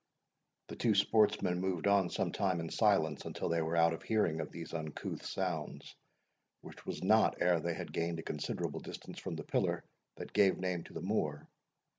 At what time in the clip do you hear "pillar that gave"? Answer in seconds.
9.43-10.57